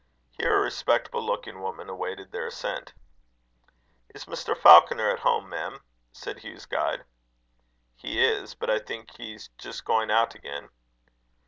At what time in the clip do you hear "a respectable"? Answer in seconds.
0.57-1.23